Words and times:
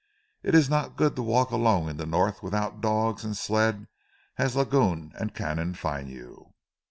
"It 0.41 0.55
ees 0.55 0.67
not 0.67 0.95
good 0.95 1.15
to 1.15 1.21
walk 1.21 1.51
alone 1.51 1.87
in 1.87 1.99
ze 1.99 2.07
North 2.07 2.41
without 2.41 2.81
dogs 2.81 3.23
an' 3.23 3.35
sled 3.35 3.85
as 4.37 4.55
Lagoun 4.55 5.11
and 5.19 5.35
Canim 5.35 5.75
find 5.75 6.09
you." 6.09 6.55